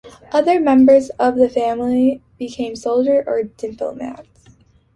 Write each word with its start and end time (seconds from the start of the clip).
Other 0.31 0.59
members 0.59 1.11
of 1.19 1.35
the 1.35 1.47
family 1.47 2.23
became 2.39 2.75
soldiers 2.75 3.23
or 3.27 3.43
diplomats. 3.43 4.45